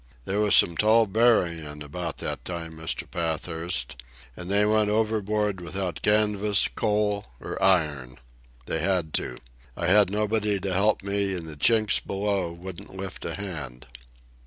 [0.25, 3.05] There was some tall buryin' about that time, Mr.
[3.11, 3.97] Pathurst,
[4.35, 8.17] and they went overboard without canvas, coal, or iron.
[8.65, 9.37] They had to.
[9.77, 13.85] I had nobody to help me, and the Chinks below wouldn't lift a hand.